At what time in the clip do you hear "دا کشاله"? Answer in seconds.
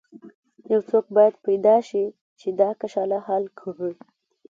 2.59-3.17